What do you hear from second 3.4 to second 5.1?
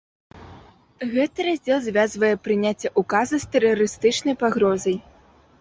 з тэрарыстычнай пагрозай.